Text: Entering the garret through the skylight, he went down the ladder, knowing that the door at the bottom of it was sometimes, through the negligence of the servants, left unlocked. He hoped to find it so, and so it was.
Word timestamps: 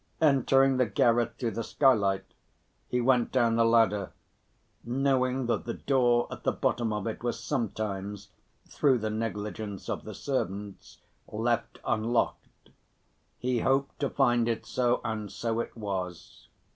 Entering 0.19 0.77
the 0.77 0.87
garret 0.87 1.37
through 1.37 1.51
the 1.51 1.63
skylight, 1.63 2.25
he 2.87 2.99
went 2.99 3.31
down 3.31 3.55
the 3.55 3.63
ladder, 3.63 4.13
knowing 4.83 5.45
that 5.45 5.65
the 5.65 5.75
door 5.75 6.25
at 6.31 6.41
the 6.41 6.51
bottom 6.51 6.91
of 6.91 7.05
it 7.05 7.21
was 7.21 7.39
sometimes, 7.39 8.29
through 8.67 8.97
the 8.97 9.11
negligence 9.11 9.87
of 9.89 10.03
the 10.03 10.15
servants, 10.15 10.97
left 11.27 11.77
unlocked. 11.85 12.69
He 13.37 13.59
hoped 13.59 13.99
to 13.99 14.09
find 14.09 14.49
it 14.49 14.65
so, 14.65 15.01
and 15.03 15.31
so 15.31 15.59
it 15.59 15.77
was. 15.77 16.47